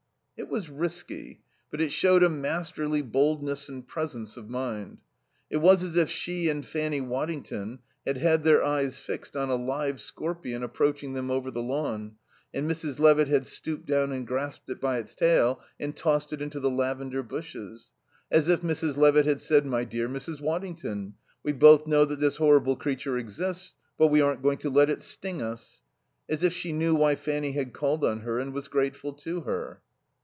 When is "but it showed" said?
1.69-2.23